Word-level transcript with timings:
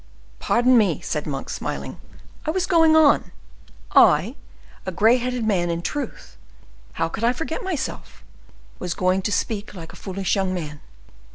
"Pardon 0.39 0.79
me," 0.79 0.99
said 0.99 1.27
Monk, 1.27 1.47
smiling, 1.47 1.99
"I 2.43 2.49
was 2.49 2.65
going 2.65 2.95
on—I, 2.95 4.35
a 4.83 4.91
gray 4.91 5.17
headed 5.17 5.45
man—in 5.45 5.83
truth, 5.83 6.37
how 6.93 7.07
could 7.07 7.23
I 7.23 7.33
forget 7.33 7.63
myself? 7.63 8.23
was 8.79 8.95
going 8.95 9.21
to 9.21 9.31
speak 9.31 9.75
like 9.75 9.93
a 9.93 9.95
foolish 9.95 10.35
young 10.35 10.55
man." 10.55 10.79